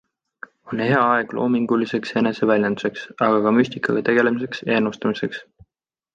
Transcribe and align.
On 0.75 0.79
hea 0.85 1.01
aeg 1.09 1.35
loominguliseks 1.39 2.13
eneseväljenduseks, 2.21 3.05
aga 3.27 3.43
ka 3.45 3.53
müstikaga 3.59 4.05
tegelemiseks 4.09 4.65
ja 4.71 4.81
ennustamiseks. 4.81 5.45